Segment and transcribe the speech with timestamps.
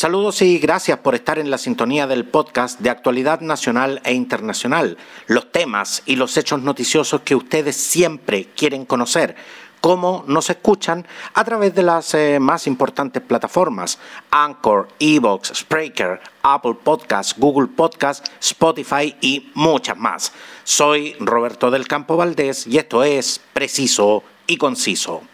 [0.00, 4.96] Saludos y gracias por estar en la sintonía del podcast de actualidad nacional e internacional,
[5.26, 9.36] los temas y los hechos noticiosos que ustedes siempre quieren conocer
[9.82, 13.98] cómo nos escuchan a través de las eh, más importantes plataformas,
[14.30, 20.32] Anchor, Evox, Spreaker, Apple Podcasts, Google Podcasts, Spotify y muchas más.
[20.64, 25.29] Soy Roberto del Campo Valdés y esto es Preciso y Conciso.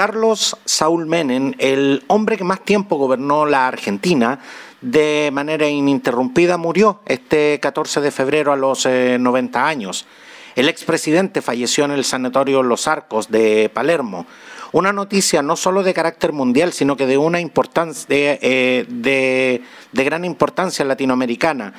[0.00, 4.38] Carlos Saúl Menem, el hombre que más tiempo gobernó la Argentina,
[4.80, 10.06] de manera ininterrumpida murió este 14 de febrero a los 90 eh, años.
[10.56, 14.24] El expresidente falleció en el Sanatorio Los Arcos de Palermo.
[14.72, 19.62] Una noticia no solo de carácter mundial, sino que de una importancia, de, eh,
[19.92, 21.74] gran importancia latinoamericana.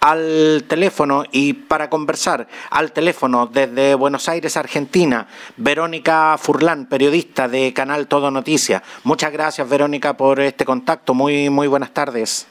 [0.00, 7.72] Al teléfono y para conversar al teléfono desde Buenos Aires, Argentina, Verónica Furlán, periodista de
[7.72, 8.82] Canal Todo Noticias.
[9.04, 11.14] Muchas gracias, Verónica, por este contacto.
[11.14, 12.46] Muy, muy buenas tardes.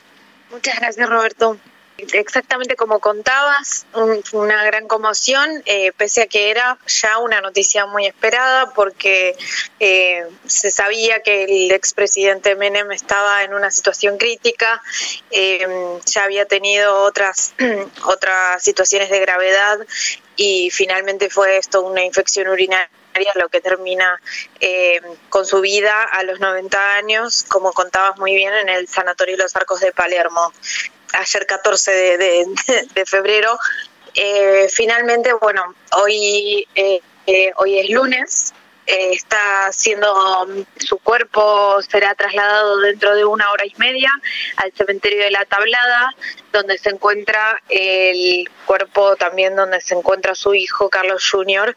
[0.51, 1.57] Muchas gracias, Roberto.
[1.97, 3.85] Exactamente como contabas,
[4.33, 9.33] una gran conmoción, eh, pese a que era ya una noticia muy esperada, porque
[9.79, 14.81] eh, se sabía que el expresidente Menem estaba en una situación crítica,
[15.31, 15.65] eh,
[16.05, 17.53] ya había tenido otras,
[18.05, 19.79] otras situaciones de gravedad
[20.35, 22.91] y finalmente fue esto una infección urinaria
[23.35, 24.19] lo que termina
[25.29, 29.55] con su vida a los 90 años, como contabas muy bien, en el Sanatorio Los
[29.55, 30.51] Arcos de Palermo
[31.17, 33.57] ayer 14 de, febrero.
[34.13, 38.53] Eh, finalmente, bueno, hoy, eh, eh, hoy es lunes,
[38.87, 44.11] está siendo su cuerpo será trasladado dentro de una hora y media
[44.57, 46.13] al cementerio de la Tablada,
[46.53, 51.75] donde se encuentra el cuerpo también donde se encuentra su hijo Carlos Jr.,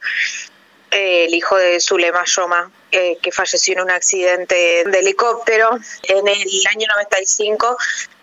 [0.90, 6.88] el hijo de Zulema Yoma, que falleció en un accidente de helicóptero en el año
[6.94, 7.76] 95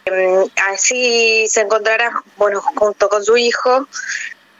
[0.07, 3.87] Em, así se encontrará, bueno, junto con su hijo,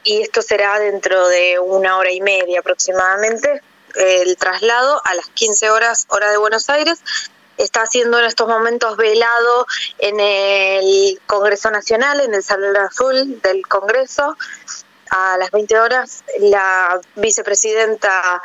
[0.03, 3.61] y esto será dentro de una hora y media aproximadamente.
[3.93, 6.99] El traslado a las 15 horas, hora de Buenos Aires,
[7.57, 9.67] está siendo en estos momentos velado
[9.99, 14.35] en el Congreso Nacional, en el Salón Azul del Congreso.
[15.11, 18.41] A las 20 horas, la vicepresidenta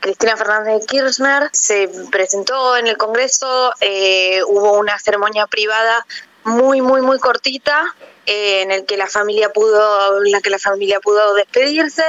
[0.00, 6.06] Cristina Fernández de Kirchner se presentó en el Congreso, eh, hubo una ceremonia privada
[6.50, 7.94] muy, muy, muy cortita,
[8.26, 12.04] eh, en el que la familia pudo, en la que la familia pudo despedirse.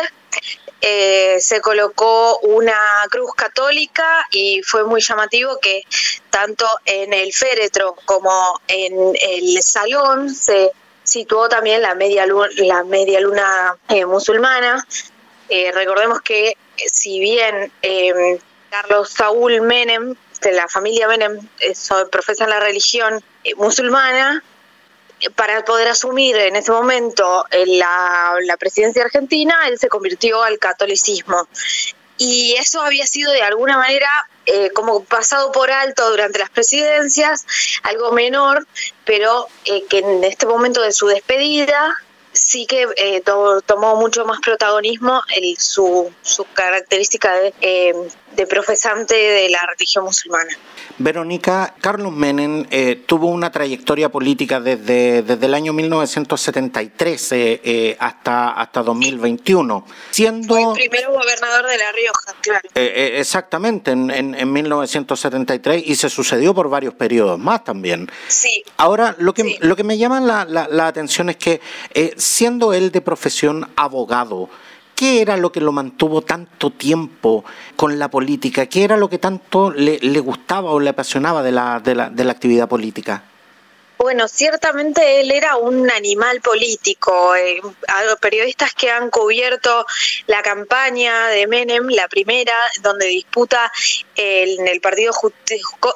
[0.82, 2.76] Eh, se colocó una
[3.10, 5.84] cruz católica y fue muy llamativo que
[6.32, 10.72] tanto en el féretro como en el salón se
[11.04, 14.84] situó también la media luna, la media luna eh, musulmana.
[15.74, 17.72] recordemos que si bien
[18.72, 21.40] Carlos Saúl Menem, de la familia Menem,
[22.12, 24.44] profesa la religión eh, musulmana
[25.36, 30.58] para poder asumir en ese momento eh, la, la presidencia argentina, él se convirtió al
[30.58, 31.48] catolicismo.
[32.18, 34.10] Y eso había sido de alguna manera
[34.46, 37.46] eh, como pasado por alto durante las presidencias,
[37.84, 38.68] algo menor,
[39.06, 41.96] pero que en este momento de su despedida
[42.34, 43.22] sí que eh,
[43.66, 45.22] tomó mucho más protagonismo
[45.58, 47.94] su, su característica de, eh,
[48.36, 50.52] de, profesante de la religión musulmana.
[50.98, 58.84] Verónica, Carlos Menem eh, tuvo una trayectoria política desde, desde el año 1973 hasta, hasta
[58.84, 60.56] 2021, siendo...
[60.56, 62.70] Fue el primero gobernador de La Rioja, claro.
[62.76, 68.10] exactamente, en, en, 1973 y se sucedió por varios periodos más también.
[68.28, 68.64] Sí.
[68.78, 71.62] Ahora, lo que, lo que me llama la, la, la atención es que
[72.18, 74.50] siendo él de profesión abogado,
[75.02, 77.44] ¿qué era lo que lo mantuvo tanto tiempo
[77.76, 78.68] con la política?
[78.68, 82.70] ¿Qué era lo que tanto le, gustaba o le apasionaba de la, de la, actividad
[82.70, 83.24] política?
[83.98, 87.36] Bueno, ciertamente él era un animal político.
[87.36, 87.62] Eh,
[88.20, 89.88] periodistas que han cubierto
[90.28, 93.72] la campaña de Menem, la primera, donde disputa
[94.16, 95.14] en el partido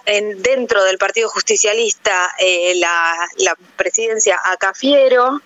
[0.08, 5.42] en, dentro del Partido Justicialista eh, la, la, presidencia a Cafiero,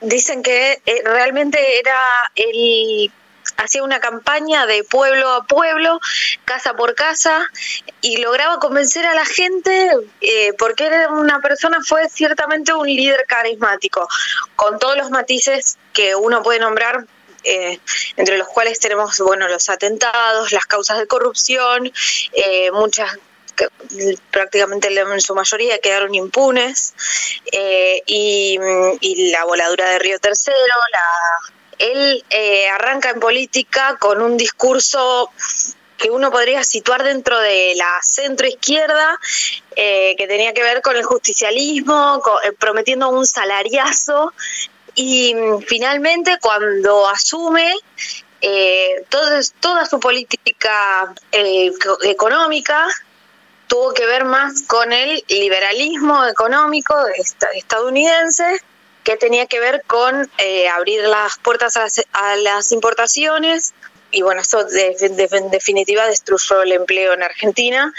[0.00, 1.98] dicen que eh, realmente era
[2.34, 3.10] el
[3.56, 5.98] hacía una campaña de pueblo a pueblo,
[6.44, 7.48] casa por casa,
[8.00, 9.90] y lograba convencer a la gente
[10.20, 14.06] eh, porque era una persona, fue ciertamente un líder carismático,
[14.54, 17.06] con todos los matices que uno puede nombrar.
[17.44, 17.78] Eh,
[18.16, 21.90] entre los cuales tenemos bueno los atentados, las causas de corrupción,
[22.72, 23.16] muchas
[24.30, 26.94] prácticamente en su mayoría quedaron impunes,
[27.52, 28.58] eh, y,
[29.30, 30.56] la voladura de Río Tercero,
[30.92, 35.30] la, él eh, arranca en política con un discurso
[35.98, 39.18] que uno podría situar dentro de la centroizquierda,
[39.74, 44.32] eh, que tenía que ver con el justicialismo, eh, prometiendo un salariazo,
[44.94, 47.74] y mm, finalmente cuando asume
[48.40, 51.12] eh, toda su política
[52.04, 52.86] económica
[53.68, 56.94] tuvo que ver más con el liberalismo económico
[57.54, 58.60] estadounidense
[59.04, 60.28] que tenía que ver con
[60.74, 61.78] abrir las puertas
[62.12, 63.72] a las importaciones,
[64.10, 67.92] y bueno, eso de, en definitiva destruyó el empleo en Argentina,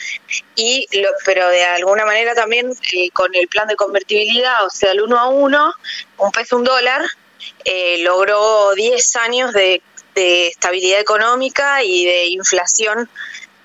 [0.55, 4.91] y lo, pero de alguna manera también eh, con el plan de convertibilidad, o sea,
[4.91, 5.73] el uno a uno,
[6.17, 7.01] un peso, un dólar,
[7.63, 9.81] eh, logró 10 años de
[10.15, 13.09] estabilidad económica y de inflación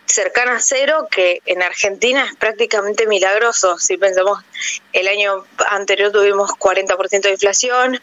[0.07, 3.79] cercana a cero, que en Argentina es prácticamente milagroso.
[3.79, 4.43] Si pensamos,
[4.93, 8.01] el año anterior tuvimos 40% de inflación,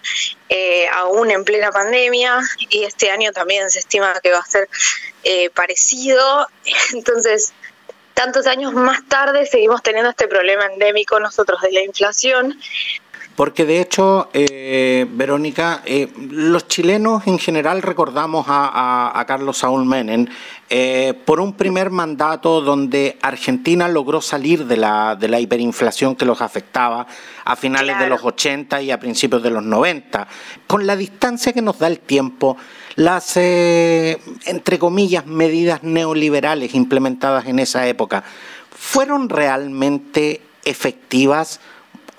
[0.50, 2.40] eh, aún en plena pandemia,
[2.70, 4.68] y este año también se estima que va a ser
[5.24, 6.48] eh, parecido.
[6.94, 7.54] Entonces,
[8.14, 12.60] tantos años más tarde seguimos teniendo este problema endémico nosotros de la inflación.
[13.42, 20.28] Porque de hecho, eh, Verónica, eh, los chilenos en general recordamos a, Carlos Saúl Menem
[20.70, 26.24] eh, por un primer mandato donde Argentina logró salir de la, de la hiperinflación que
[26.24, 27.08] los afectaba
[27.44, 30.28] a finales de los 80 y a principios de los 90.
[30.68, 32.58] Con la distancia que nos da el tiempo,
[32.96, 38.24] las, entre comillas, medidas neoliberales implementadas en esa época,
[38.70, 41.60] ¿fueron realmente efectivas?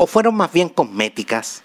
[0.02, 1.62] O fueron más bien cosméticas?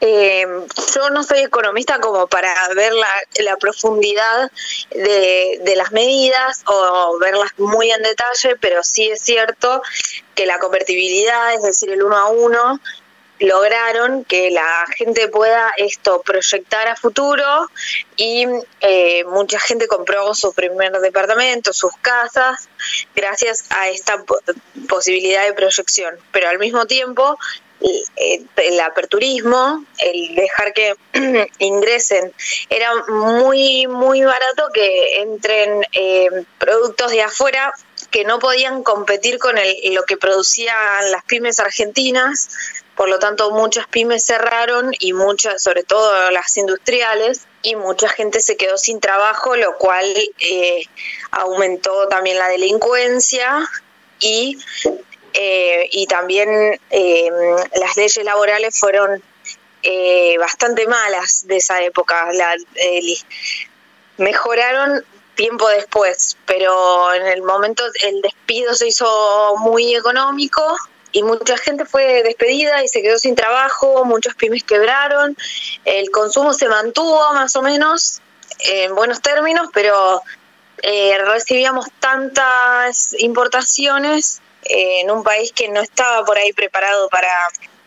[0.00, 0.46] Eh,
[0.94, 4.50] yo no soy economista como para ver la, profundidad
[4.90, 9.82] de, de, las medidas o verlas muy en detalle, pero sí es cierto
[10.34, 12.80] que la convertibilidad, es decir, el uno a uno,
[13.40, 17.44] lograron que la gente pueda esto proyectar a futuro
[18.16, 18.46] y
[18.80, 22.68] eh, mucha gente compró su primer departamento, sus casas,
[23.14, 24.24] gracias a esta
[24.88, 26.16] posibilidad de proyección.
[26.32, 27.38] Pero al mismo tiempo,
[28.56, 30.94] el aperturismo, el dejar que
[31.58, 32.32] ingresen,
[32.68, 37.72] era muy, muy barato que entren eh, productos de afuera
[38.10, 42.48] que no podían competir con lo que producían las pymes argentinas
[42.98, 48.40] por lo tanto muchas pymes cerraron y muchas, sobre todo las industriales, y mucha gente
[48.40, 50.04] se quedó sin trabajo, lo cual
[50.40, 50.82] eh,
[51.30, 53.68] aumentó también la delincuencia
[54.18, 54.58] y,
[55.32, 57.30] eh, y también eh,
[57.76, 59.22] las leyes laborales fueron
[60.40, 62.32] bastante malas de esa época.
[62.32, 62.56] La,
[64.16, 65.04] mejoraron
[65.36, 70.76] tiempo después, pero en el momento el despido se hizo muy económico
[71.12, 75.36] y mucha gente fue despedida y se quedó sin trabajo, muchos pymes quebraron,
[75.84, 78.20] el consumo se mantuvo más o menos
[78.60, 80.22] en buenos términos, pero
[80.82, 87.32] eh, recibíamos tantas importaciones eh, en un país que no estaba por ahí preparado para,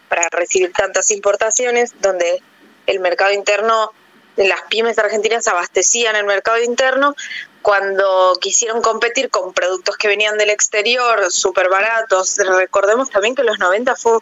[0.10, 2.42] para recibir tantas importaciones, donde
[2.88, 3.92] el mercado interno,
[4.36, 7.16] las pymes argentinas abastecían el mercado interno,
[7.62, 12.38] cuando quisieron competir con productos que venían del exterior, súper baratos.
[12.38, 14.20] Recordemos también que los 90 fue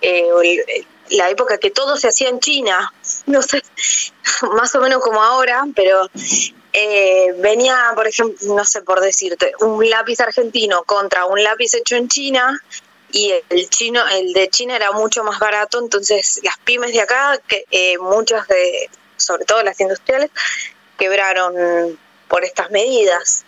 [0.00, 2.92] eh, la época que todo se hacía en China,
[3.26, 3.62] no sé,
[4.52, 6.08] más o menos como ahora, pero
[6.72, 11.96] eh, venía, por ejemplo, no sé por decirte, un lápiz argentino contra un lápiz hecho
[11.96, 12.58] en China
[13.10, 17.38] y el chino, el de China era mucho más barato, entonces las pymes de acá,
[17.46, 20.30] que eh, muchas de, sobre todo las industriales,
[20.98, 21.98] quebraron
[22.32, 23.44] por estas medidas.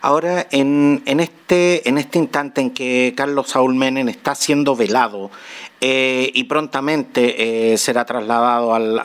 [0.00, 5.32] Ahora, en, en, este, en este instante en que Carlos Saúl Menem está siendo velado
[5.80, 9.00] eh, y prontamente eh, será trasladado al,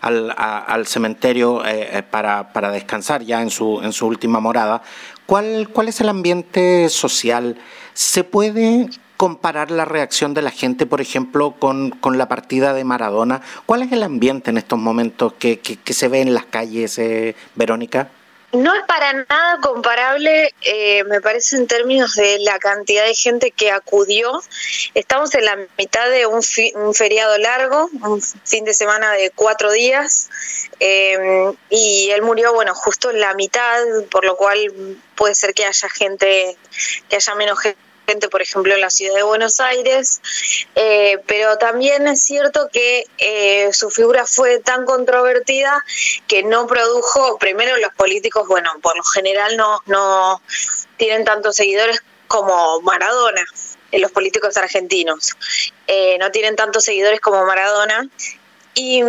[0.00, 4.80] al, al, cementerio eh, para, para, descansar ya en su, en su última morada,
[5.26, 7.58] ¿cuál, ¿cuál es el ambiente social?
[7.92, 12.84] ¿Se puede comparar la reacción de la gente, por ejemplo, con, con la partida de
[12.84, 13.42] Maradona?
[13.66, 16.98] ¿Cuál es el ambiente en estos momentos que, que, que se ve en las calles,
[17.54, 18.10] Verónica?
[18.52, 23.52] No es para nada comparable, eh, me parece, en términos de la cantidad de gente
[23.52, 24.42] que acudió.
[24.94, 26.42] Estamos en la mitad de un,
[26.92, 30.30] feriado largo, un fin de semana de cuatro días,
[30.80, 33.78] eh, y él murió, bueno, justo en la mitad,
[34.10, 36.56] por lo cual puede ser que haya gente,
[37.08, 37.89] que haya menos gente
[38.30, 40.20] por ejemplo, en la ciudad de Buenos Aires,
[40.74, 45.84] eh, pero también es cierto que eh, su figura fue tan controvertida
[46.26, 50.42] que no produjo, primero los políticos, bueno, por lo general no, no
[50.96, 53.44] tienen tantos seguidores como Maradona,
[53.92, 55.36] eh, los políticos argentinos,
[56.18, 58.08] no tienen tantos seguidores como Maradona,
[58.74, 59.02] y...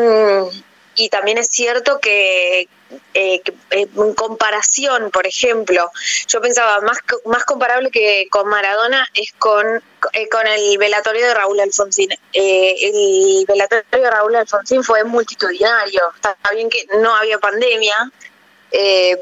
[0.96, 2.68] Y también es cierto que, eh,
[3.14, 5.90] eh, en comparación, por ejemplo,
[6.28, 9.66] yo pensaba más, más comparable que con Maradona es con,
[10.14, 12.10] eh, con el velatorio de Raúl Alfonsín.
[12.34, 18.12] el velatorio de Raúl Alfonsín fue multitudinario, está bien que no había pandemia,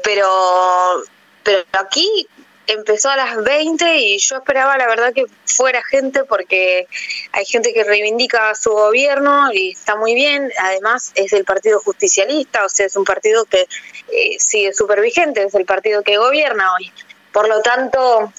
[0.02, 1.04] pero,
[1.44, 2.28] pero aquí
[2.72, 6.86] empezó a las 20 y yo esperaba la verdad que fuera gente porque
[7.32, 12.64] hay gente que reivindica su gobierno y está muy bien, además es del Partido Justicialista,
[12.64, 13.66] o sea, es un partido que
[14.12, 16.92] eh, sigue súper vigente, es el partido que gobierna hoy.
[17.32, 18.32] Por lo tanto,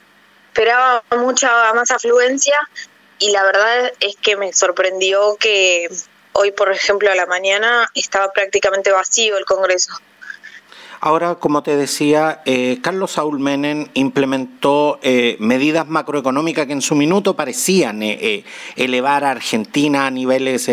[0.47, 2.55] esperaba mucha más afluencia
[3.19, 5.89] y la verdad es que me sorprendió que
[6.33, 9.93] hoy, por ejemplo, a la mañana estaba prácticamente vacío el Congreso.
[11.03, 16.93] Ahora, como te decía, eh, Carlos Saúl Menem implementó eh, medidas macroeconómicas que en su
[16.93, 18.43] minuto parecían eh,
[18.75, 20.69] elevar a Argentina a niveles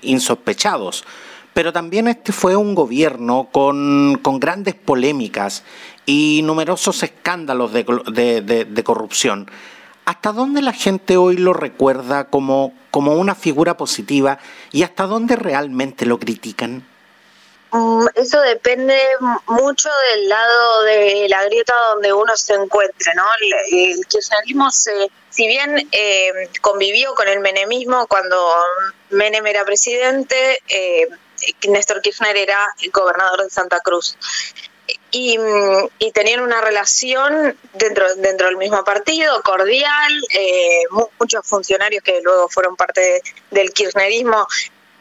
[0.00, 1.04] insospechados.
[1.52, 5.64] Pero también este fue un gobierno con, grandes polémicas
[6.06, 9.50] y numerosos escándalos de, corrupción.
[10.06, 14.38] ¿Hasta dónde la gente hoy lo recuerda como, como una figura positiva
[14.72, 16.84] y hasta dónde realmente lo critican?
[17.70, 18.98] Mm, eso depende
[19.46, 23.24] mucho del lado de la grieta donde uno se encuentre, ¿no?
[23.70, 28.54] El, kirchnerismo, se, si bien eh, convivió con el menemismo cuando
[29.10, 31.08] Menem era presidente, eh,
[31.68, 32.58] Néstor Kirchner era
[32.92, 34.16] gobernador de Santa Cruz.
[35.10, 35.38] Y,
[36.14, 40.82] tenían una relación dentro, dentro del mismo partido, cordial, eh,
[41.18, 44.46] muchos funcionarios que luego fueron parte del kirchnerismo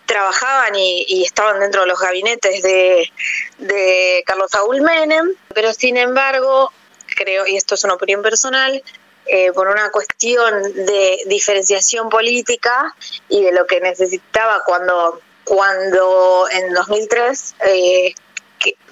[0.07, 3.11] trabajaban y, estaban dentro de los gabinetes de,
[3.59, 6.71] de Carlos Saúl Menem, pero sin embargo,
[7.15, 8.81] creo, y esto es una opinión personal,
[9.27, 12.95] eh, por una cuestión de diferenciación política
[13.27, 18.15] y de lo que necesitaba cuando, cuando en 2003, eh,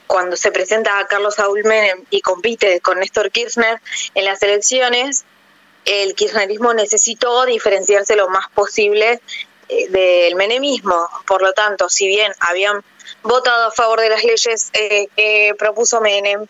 [0.07, 3.81] cuando se presenta a Carlos Saúl Menem y compite con Néstor Kirchner
[4.13, 5.23] en las elecciones,
[5.85, 9.21] el kirchnerismo necesitó diferenciarse lo más posible
[9.67, 11.09] del menemismo.
[11.27, 12.83] Por lo tanto, si bien habían
[13.23, 16.45] votado a favor de las leyes eh, que propuso Menem,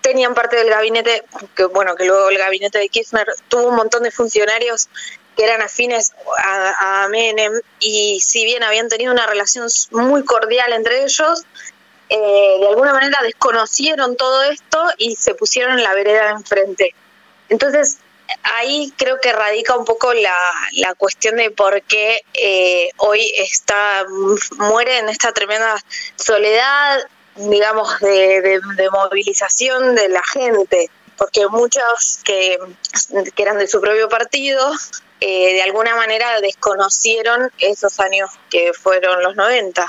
[0.00, 1.24] tenían parte del gabinete,
[1.54, 4.88] que bueno, que luego el gabinete de Kirchner tuvo un montón de funcionarios
[5.36, 11.04] que eran afines a, Menem y si bien habían tenido una relación muy cordial entre
[11.04, 11.44] ellos,
[12.08, 16.94] eh, de alguna manera desconocieron todo esto y se pusieron en la vereda enfrente.
[17.48, 17.98] Entonces,
[18.42, 20.36] ahí creo que radica un poco la,
[20.72, 24.04] la cuestión de por qué eh, hoy está
[24.58, 25.76] muere en esta tremenda
[26.16, 27.00] soledad,
[27.36, 28.60] digamos, de,
[28.92, 32.58] movilización de la gente, porque muchos que,
[33.34, 34.72] que eran de su propio partido,
[35.20, 39.86] eh, de alguna manera desconocieron esos años que fueron los 90.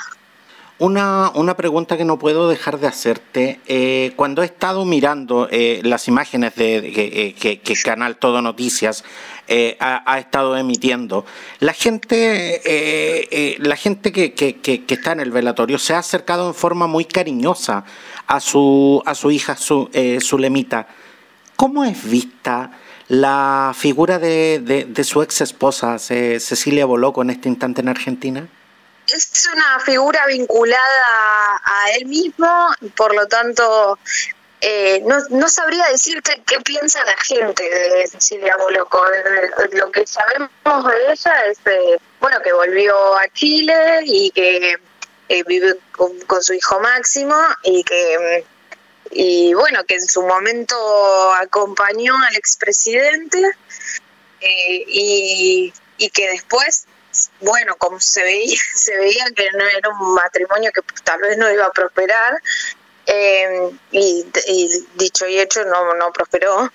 [0.81, 3.59] Una, una, pregunta que no puedo dejar de hacerte.
[3.67, 9.03] Eh, cuando he estado mirando eh, las imágenes de, eh, que, Canal Todo Noticias
[9.79, 11.23] ha, estado emitiendo,
[11.59, 16.87] la gente, la gente que, que, está en el velatorio se ha acercado en forma
[16.87, 17.85] muy cariñosa
[18.25, 19.87] a su, a su hija su,
[20.19, 20.87] Zulemita.
[21.57, 22.71] ¿Cómo es vista
[23.07, 28.49] la figura de, de, de su ex esposa, Cecilia Boloco, en este instante en Argentina?
[29.13, 32.47] Es una figura vinculada a él mismo,
[32.95, 33.97] por lo tanto,
[34.61, 39.03] eh, no, no, sabría decirte qué piensa la gente de Cecilia Boloco.
[39.71, 40.51] Lo que sabemos
[40.85, 44.77] de ella es, eh, bueno, que volvió a Chile y que
[45.29, 48.45] eh, vive con, su hijo Máximo y que,
[49.09, 53.41] y bueno, que en su momento acompañó al expresidente
[54.41, 56.85] y, y que después
[57.39, 61.51] bueno, como se veía, se veía que no era un matrimonio que tal vez no
[61.51, 62.41] iba a prosperar,
[63.05, 64.25] eh, y,
[64.95, 66.71] dicho y hecho no, no prosperó,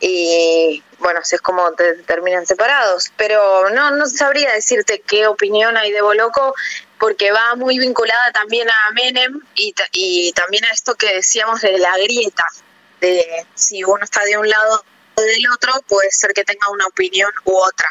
[0.00, 1.72] y bueno, así es como
[2.06, 3.10] terminan separados.
[3.16, 6.54] Pero no, no sabría decirte qué opinión hay de Boloco,
[6.98, 11.78] porque va muy vinculada también a Menem y, y también a esto que decíamos de
[11.78, 12.44] la grieta,
[13.00, 16.86] de si uno está de un lado o del otro, puede ser que tenga una
[16.86, 17.88] opinión u otra.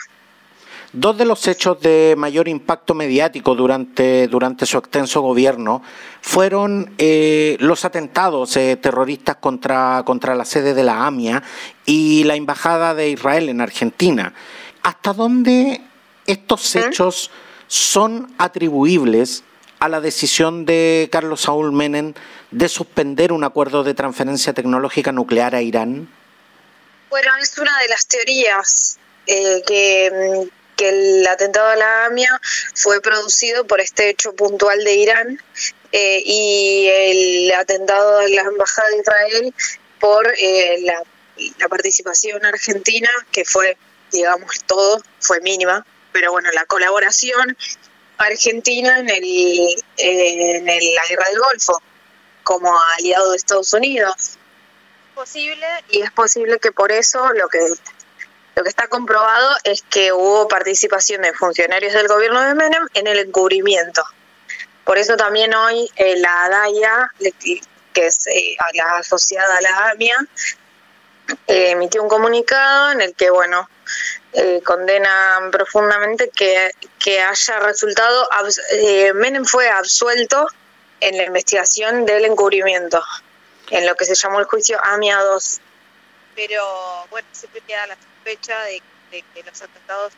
[0.94, 5.84] Dos de los hechos de mayor impacto mediático durante, durante su extenso gobierno
[6.22, 11.44] fueron eh, los atentados eh, terroristas contra, contra la sede de la AMIA
[11.86, 14.34] y la Embajada de Israel en Argentina.
[14.82, 15.82] ¿Hasta dónde
[16.26, 16.86] estos ¿Eh?
[16.88, 17.32] hechos
[17.68, 19.44] son atribuibles
[19.80, 22.14] a la decisión de Carlos Saúl Menem
[22.52, 26.10] de suspender un acuerdo de transferencia tecnológica nuclear a Irán?
[27.10, 32.40] Bueno, es una de las teorías que, que el atentado a la AMIA
[32.76, 35.42] fue producido por este hecho puntual de Irán,
[35.92, 39.54] eh, y el atentado a la Embajada de Israel
[40.00, 41.04] por eh, la,
[41.70, 43.78] participación argentina, que fue,
[44.12, 47.58] digamos, todo, fue mínima, pero bueno, la colaboración
[48.18, 50.66] argentina en, el, en
[50.96, 51.82] la guerra del Golfo
[52.44, 54.38] como aliado de Estados Unidos.
[55.14, 57.60] Posible y es posible que por eso lo que
[58.58, 63.06] lo que está comprobado es que hubo participación de funcionarios del gobierno de Menem en
[63.06, 64.04] el encubrimiento.
[64.84, 67.12] Por eso también hoy eh, la ADAIA,
[67.94, 70.16] que es eh, la asociada a la AMIA,
[71.46, 73.70] eh, emitió un comunicado en el que, bueno,
[74.64, 78.28] condena profundamente que, haya resultado,
[79.14, 80.48] Menem fue absuelto
[81.00, 83.04] en la investigación del encubrimiento,
[83.70, 85.62] en lo que se llamó el juicio AMIA 2.
[86.38, 86.64] Pero,
[87.10, 90.14] bueno, siempre queda la fecha de, que los atentados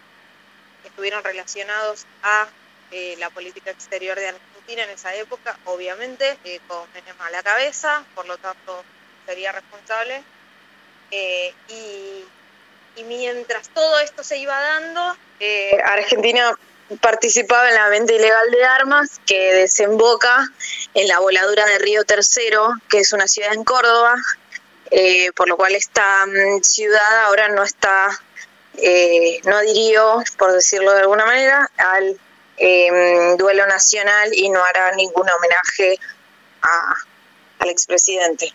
[0.84, 2.46] estuvieron relacionados a
[2.92, 7.42] eh, la política exterior de Argentina en esa época, obviamente, eh, con Menem a la
[7.42, 8.84] cabeza, por lo tanto
[9.26, 10.22] sería responsable.
[11.12, 12.26] Eh, y,
[13.06, 15.16] mientras todo esto se iba dando,
[15.86, 16.54] Argentina
[17.00, 20.46] participaba en la venta ilegal de armas que desemboca
[20.94, 24.16] en la voladura de Río Tercero, que es una ciudad en Córdoba,
[24.92, 28.10] eh, por lo cual esta mm, ciudad ahora no está,
[28.78, 32.20] eh, no adhirió, por decirlo de alguna manera, al
[32.58, 36.00] em, duelo nacional y no hará ningún homenaje
[37.60, 38.52] al expresidente.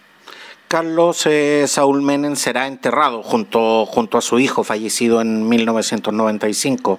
[0.66, 6.98] Carlos eh, Saúl Menem será enterrado junto, junto a su hijo fallecido en 1995.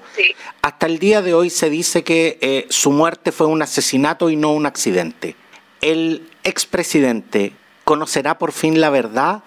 [0.61, 4.53] Hasta el día de hoy se dice que su muerte fue un asesinato y no
[4.53, 5.35] un accidente.
[5.81, 7.53] El expresidente
[7.85, 9.41] ¿Conocerá por fin la verdad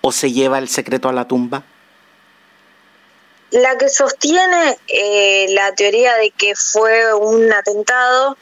[0.00, 1.62] o se lleva el secreto a la tumba?
[3.50, 8.36] La que sostiene eh, la teoría de que fue un atentado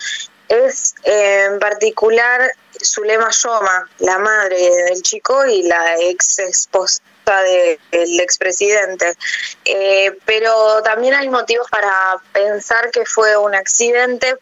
[0.48, 2.48] es eh, en particular
[2.82, 4.56] Zulema Yoma, la madre
[4.88, 7.02] del chico y la ex esposa
[7.90, 9.14] del expresidente.
[9.64, 14.36] Eh, pero también hay motivos para pensar que fue un accidente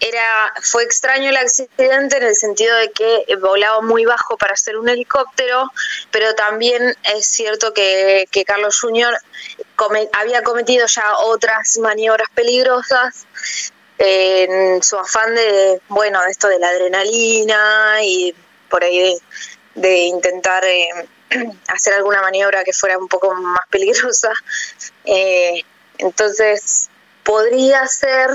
[0.00, 4.76] era fue extraño el accidente en el sentido de que volaba muy bajo para ser
[4.76, 5.70] un helicóptero,
[6.10, 9.16] pero también es cierto que, Carlos Jr.
[10.12, 13.26] había cometido ya otras maniobras peligrosas
[13.98, 18.34] en su afán de, bueno, de esto de la adrenalina y
[18.68, 19.16] por ahí
[19.74, 20.88] de, intentar eh,
[21.68, 24.32] hacer alguna maniobra que fuera un poco más peligrosa.
[25.04, 25.62] Eh,
[25.98, 26.90] entonces,
[27.24, 28.30] podría ser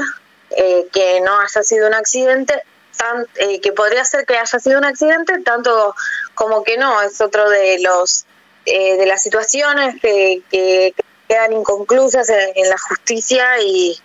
[0.57, 2.61] eh, que no haya sido un accidente,
[2.97, 5.95] tan, eh, que podría ser que haya sido un accidente, tanto
[6.35, 8.25] como que no, es otro de los
[8.65, 10.93] eh, de las situaciones que,
[11.27, 13.97] quedan inconclusas en, la justicia y,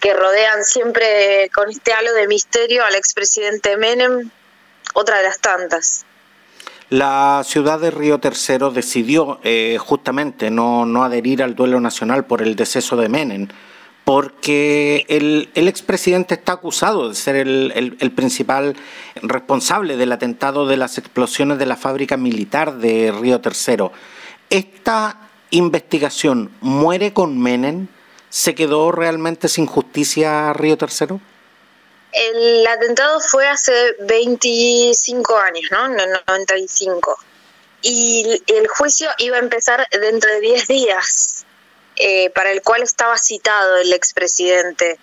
[0.00, 4.30] que rodean siempre con este halo de misterio al expresidente Menem,
[4.94, 6.04] otra de las tantas.
[6.88, 9.40] La ciudad de Río Tercero decidió
[9.80, 13.48] justamente no, no adherir al duelo nacional por el deceso de Menem
[14.08, 18.74] porque el, expresidente está acusado de ser el, principal
[19.16, 23.92] responsable del atentado de las explosiones de la fábrica militar de Río Tercero.
[24.48, 27.88] ¿Esta investigación muere con Menem?
[28.30, 31.20] ¿Se quedó realmente sin justicia Río Tercero?
[32.10, 35.84] El atentado fue hace 25 años, ¿no?
[35.84, 37.14] En el 95.
[37.82, 41.44] Y el juicio iba a empezar dentro de 10 días.
[41.98, 44.98] Eh, para el cual estaba citado el expresidente.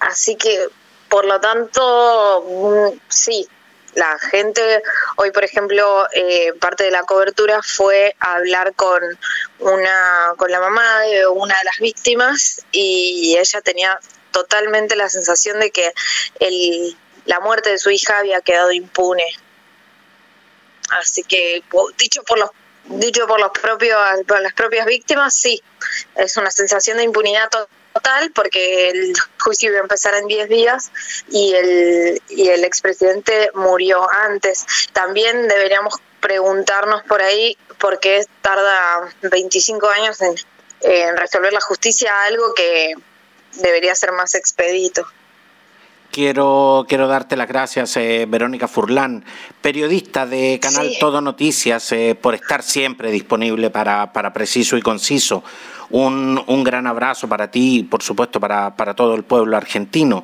[0.00, 0.68] Así que,
[1.08, 3.48] por lo tanto, mm, sí,
[3.94, 4.82] la gente,
[5.16, 9.00] hoy por ejemplo, eh, parte de la cobertura fue hablar con
[9.60, 14.00] una, con la mamá de una de las víctimas y ella tenía
[14.32, 15.92] totalmente la sensación de que
[16.40, 19.26] el, la muerte de su hija había quedado impune.
[20.90, 21.62] Así que,
[21.98, 22.50] dicho por los
[22.84, 25.62] dicho por los propios por las propias víctimas, sí,
[26.16, 30.90] es una sensación de impunidad total porque el juicio iba a empezar en 10 días
[31.28, 34.64] y el, y el expresidente murió antes.
[34.92, 40.34] También deberíamos preguntarnos por ahí por qué tarda 25 años en,
[40.80, 42.94] en resolver la justicia algo que
[43.54, 45.06] debería ser más expedito.
[46.12, 49.24] Quiero, quiero darte las gracias, eh, Verónica Furlán,
[49.62, 55.42] periodista de Canal Todo Noticias, eh, por estar siempre disponible para, para Preciso y Conciso.
[55.88, 60.22] Un, un, gran abrazo para ti y, por supuesto, para, para todo el pueblo argentino.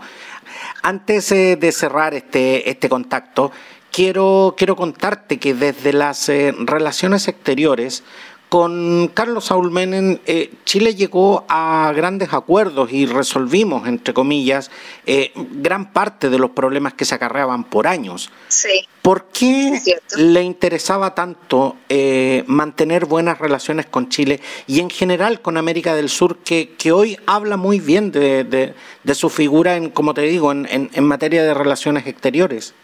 [0.83, 3.51] Antes eh, de cerrar este, este contacto,
[3.91, 8.05] quiero, quiero contarte que desde las relaciones exteriores
[8.49, 14.71] Con Carlos Saúl Menem, eh, Chile llegó a grandes acuerdos y resolvimos, entre comillas,
[15.05, 18.31] eh, gran parte de los problemas que se acarreaban por años.
[18.49, 18.89] Sí.
[19.03, 19.79] ¿Por qué
[20.17, 26.09] le interesaba tanto eh, mantener buenas relaciones con Chile y en general con América del
[26.09, 30.53] Sur, que, que hoy habla muy bien de, de, su figura, en, como te digo,
[30.53, 32.75] en, en materia de relaciones exteriores?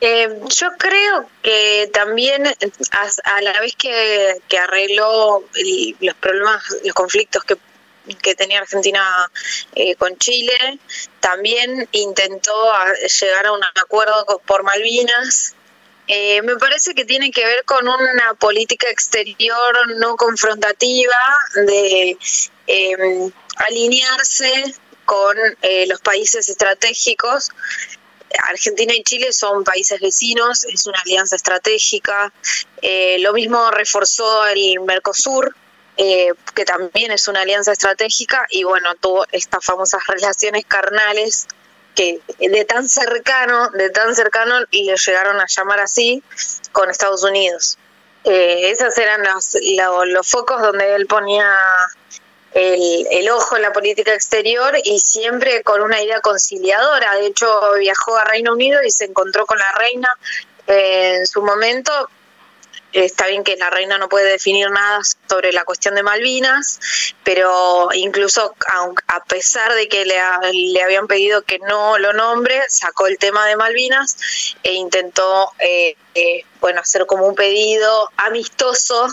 [0.00, 5.44] Eh, yo creo que también a, la vez que, arregló
[6.00, 7.56] los problemas, los conflictos que,
[8.34, 9.30] tenía Argentina
[9.74, 10.78] eh, con Chile,
[11.20, 12.72] también intentó
[13.20, 15.54] llegar a un acuerdo por Malvinas.
[16.08, 21.14] Eh, me parece que tiene que ver con una política exterior no confrontativa
[21.54, 22.16] de
[23.68, 25.36] alinearse con
[25.86, 27.50] los países estratégicos
[28.48, 32.32] Argentina y Chile son países vecinos, es una alianza estratégica.
[32.82, 35.54] Eh, lo mismo reforzó el Mercosur,
[35.96, 41.48] eh, que también es una alianza estratégica, y bueno, tuvo estas famosas relaciones carnales
[41.94, 46.22] que de tan cercano, de tan cercano, y le llegaron a llamar así
[46.72, 47.78] con Estados Unidos.
[48.22, 49.56] Eh, esos eran los,
[50.06, 51.50] los focos donde él ponía
[52.52, 57.16] el, ojo en la política exterior y siempre con una idea conciliadora.
[57.16, 60.08] De hecho, viajó a Reino Unido y se encontró con la reina
[60.66, 61.92] eh, en su momento.
[62.92, 66.80] Está bien que la reina no puede definir nada sobre la cuestión de Malvinas,
[67.22, 68.56] pero incluso
[69.06, 70.16] a pesar de que le,
[70.52, 75.94] le habían pedido que no lo nombre, sacó el tema de Malvinas e intentó eh,
[76.16, 79.06] eh, bueno hacer como un pedido amistoso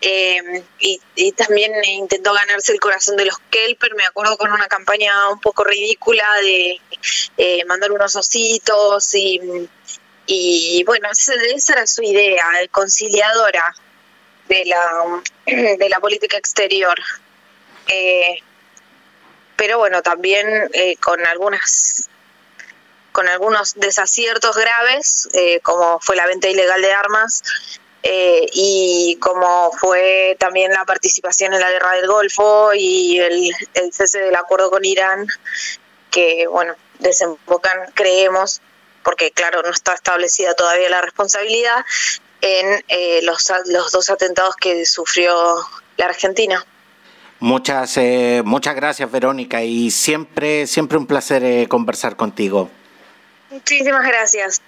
[0.00, 5.28] eh, y, también intentó ganarse el corazón de los Kelper, me acuerdo con una campaña
[5.30, 6.80] un poco ridícula de
[7.36, 9.68] eh, mandar unos ositos y,
[10.26, 13.74] y bueno, esa, era su idea, conciliadora
[14.48, 16.96] de la, de la política exterior.
[17.88, 18.38] Eh,
[19.56, 22.08] pero bueno, también con algunas
[23.10, 25.28] con algunos desaciertos graves,
[25.64, 27.42] como fue la venta ilegal de armas,
[28.02, 33.52] eh, y como fue también la participación en la guerra del Golfo y el,
[33.92, 35.26] cese del acuerdo con Irán,
[36.10, 38.60] que bueno, desembocan, creemos,
[39.02, 41.84] porque claro, no está establecida todavía la responsabilidad,
[42.40, 45.56] en eh, los, los dos atentados que sufrió
[45.96, 46.64] la Argentina.
[47.40, 52.70] Muchas, eh, muchas gracias, Verónica, y siempre, siempre un placer conversar contigo.
[53.50, 54.60] Muchísimas gracias.